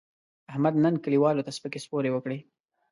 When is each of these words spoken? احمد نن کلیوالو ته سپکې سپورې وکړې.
احمد 0.51 0.73
نن 0.83 0.93
کلیوالو 1.03 1.45
ته 1.47 1.51
سپکې 1.57 1.79
سپورې 1.85 2.09
وکړې. 2.11 2.39